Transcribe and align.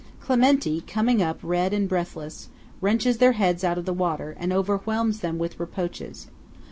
Clementi, 0.19 0.81
coming 0.87 1.21
up 1.21 1.37
red 1.43 1.73
and 1.73 1.87
breathless, 1.87 2.49
wrenches 2.81 3.19
their 3.19 3.33
heads 3.33 3.63
out 3.63 3.77
of 3.77 3.85
the 3.85 3.93
water, 3.93 4.35
and 4.39 4.51
overwhelms 4.51 5.19
them 5.19 5.37
with 5.37 5.59
reproaches. 5.59 6.25